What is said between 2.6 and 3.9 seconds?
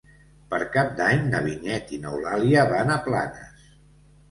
van a Planes.